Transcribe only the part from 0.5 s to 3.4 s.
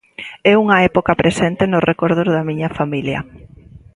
É unha época presente nos recordos da miña familia.